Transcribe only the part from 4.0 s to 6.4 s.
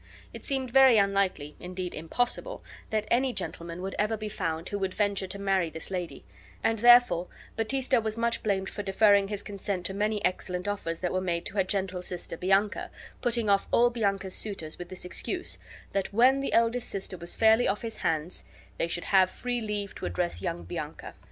be found who would venture to marry this lady,